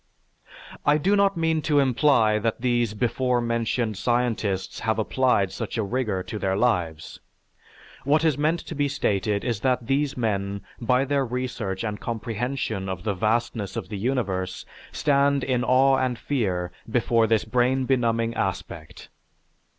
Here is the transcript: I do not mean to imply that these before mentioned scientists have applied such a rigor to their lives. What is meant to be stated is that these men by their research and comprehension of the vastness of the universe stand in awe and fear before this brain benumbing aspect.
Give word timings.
I 0.83 0.97
do 0.97 1.15
not 1.15 1.37
mean 1.37 1.61
to 1.61 1.77
imply 1.79 2.39
that 2.39 2.61
these 2.61 2.95
before 2.95 3.39
mentioned 3.39 3.97
scientists 3.99 4.79
have 4.79 4.97
applied 4.97 5.51
such 5.51 5.77
a 5.77 5.83
rigor 5.83 6.23
to 6.23 6.39
their 6.39 6.57
lives. 6.57 7.19
What 8.03 8.25
is 8.25 8.35
meant 8.35 8.61
to 8.61 8.73
be 8.73 8.87
stated 8.87 9.43
is 9.45 9.59
that 9.59 9.85
these 9.85 10.17
men 10.17 10.61
by 10.79 11.05
their 11.05 11.23
research 11.23 11.83
and 11.83 11.99
comprehension 11.99 12.89
of 12.89 13.03
the 13.03 13.13
vastness 13.13 13.75
of 13.75 13.89
the 13.89 13.97
universe 13.99 14.65
stand 14.91 15.43
in 15.43 15.63
awe 15.63 15.97
and 15.97 16.17
fear 16.17 16.71
before 16.89 17.27
this 17.27 17.45
brain 17.45 17.85
benumbing 17.85 18.33
aspect. 18.33 19.09